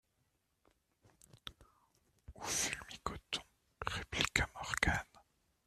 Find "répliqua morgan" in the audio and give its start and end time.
3.85-5.05